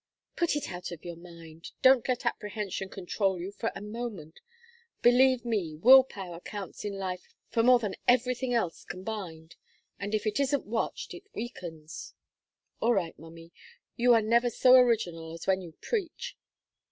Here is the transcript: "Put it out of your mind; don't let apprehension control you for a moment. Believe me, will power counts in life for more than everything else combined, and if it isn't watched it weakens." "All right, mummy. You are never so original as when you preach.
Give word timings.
"Put 0.35 0.55
it 0.55 0.71
out 0.71 0.89
of 0.89 1.05
your 1.05 1.15
mind; 1.15 1.73
don't 1.83 2.07
let 2.07 2.25
apprehension 2.25 2.89
control 2.89 3.39
you 3.39 3.51
for 3.51 3.71
a 3.75 3.81
moment. 3.81 4.39
Believe 5.03 5.45
me, 5.45 5.75
will 5.75 6.03
power 6.03 6.39
counts 6.39 6.83
in 6.83 6.93
life 6.97 7.27
for 7.49 7.61
more 7.61 7.77
than 7.77 7.93
everything 8.07 8.51
else 8.51 8.83
combined, 8.83 9.57
and 9.99 10.15
if 10.15 10.25
it 10.25 10.39
isn't 10.39 10.65
watched 10.65 11.13
it 11.13 11.27
weakens." 11.35 12.15
"All 12.79 12.95
right, 12.95 13.13
mummy. 13.19 13.51
You 13.95 14.15
are 14.15 14.23
never 14.23 14.49
so 14.49 14.73
original 14.73 15.33
as 15.33 15.45
when 15.45 15.61
you 15.61 15.73
preach. 15.81 16.35